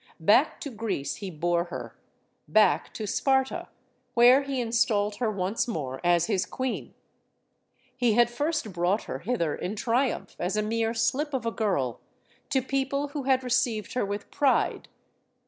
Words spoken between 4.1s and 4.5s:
where